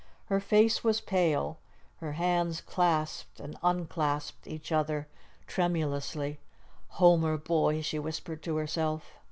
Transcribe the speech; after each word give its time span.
Her 0.29 0.39
face 0.39 0.83
was 0.83 0.99
pale, 0.99 1.59
her 1.97 2.13
hands 2.13 2.59
clasped, 2.59 3.39
and 3.39 3.55
unclasped 3.61 4.47
each 4.47 4.71
other 4.71 5.07
tremulously. 5.45 6.39
"Homer, 6.97 7.37
boy," 7.37 7.83
she 7.83 7.99
whispered 7.99 8.41
to 8.41 8.55
herself. 8.57 9.05